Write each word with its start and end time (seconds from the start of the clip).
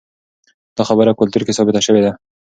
دا 0.77 0.83
خبره 0.89 1.09
په 1.11 1.17
کلتور 1.21 1.41
کې 1.45 1.55
ثابته 1.57 1.81
شوې 1.87 2.01
ده. 2.05 2.11